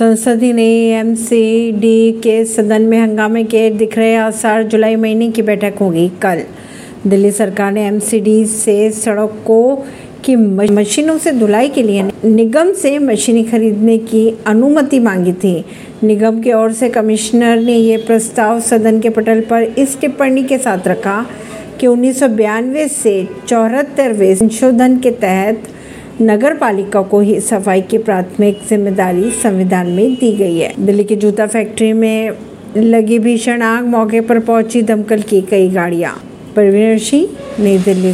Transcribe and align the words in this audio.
संसदीय 0.00 0.52
ने 0.52 0.64
एमसीडी 0.98 2.12
के 2.12 2.44
सदन 2.44 2.82
में 2.82 2.98
हंगामे 2.98 3.42
के 3.44 3.68
दिख 3.70 3.96
रहे 3.98 4.14
आसार 4.16 4.62
जुलाई 4.62 4.96
महीने 4.96 5.30
की 5.30 5.42
बैठक 5.42 5.74
होगी 5.80 6.08
कल। 6.22 6.40
दिल्ली 7.06 7.30
सरकार 7.30 7.72
ने 7.72 7.86
एमसीडी 7.86 8.44
से 8.44 8.90
सड़कों 8.90 9.76
की 10.24 10.36
मशीनों 10.74 11.18
से 11.18 11.32
धुलाई 11.32 11.68
के 11.68 11.82
लिए 11.82 12.02
निगम 12.24 12.72
से 12.72 12.98
मशीनें 12.98 13.44
खरीदने 13.50 13.98
की 13.98 14.34
अनुमति 14.46 14.98
मांगी 14.98 15.32
थी। 15.32 15.64
निगम 16.02 16.40
की 16.40 16.52
ओर 16.52 16.72
से 16.72 16.88
कमिश्नर 16.88 17.60
ने 17.60 17.76
ये 17.76 17.96
प्रस्ताव 17.96 18.60
सदन 18.60 19.00
के 19.00 19.10
पटल 19.10 19.40
पर 19.40 19.62
इस 19.62 20.00
टिप्पणी 20.00 20.44
के 20.44 20.58
साथ 20.58 20.88
रखा 20.88 21.24
कि 21.80 21.86
उन्नीस 21.86 22.22
से 22.92 23.28
चौहत्तरवें 23.48 24.34
संशोधन 24.34 24.98
के 24.98 25.10
तहत 25.10 25.68
नगर 26.22 26.54
पालिका 26.54 27.00
को 27.02 27.20
ही 27.20 27.38
सफ़ाई 27.40 27.80
की 27.80 27.98
प्राथमिक 27.98 28.58
ज़िम्मेदारी 28.68 29.30
संविधान 29.32 29.86
में 29.86 30.14
दी 30.14 30.32
गई 30.36 30.58
है। 30.58 30.72
दिल्ली 30.78 31.04
की 31.04 31.16
जूता 31.16 31.46
फैक्ट्री 31.46 31.92
में 31.92 32.30
लगी 32.76 33.18
भीषण 33.18 33.62
आग, 33.62 33.84
मौके 33.84 34.20
पर 34.20 34.38
पहुँची 34.40 34.82
दमकल 34.82 35.22
की 35.22 35.40
कई 35.40 35.68
गाड़ियाँ। 35.68 36.12
परवीन 36.56 36.98
सिंह, 36.98 37.28
नई 37.60 37.78
दिल्ली 37.78 38.12